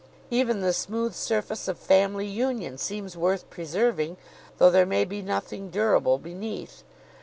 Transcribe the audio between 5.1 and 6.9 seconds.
nothing durable beneath.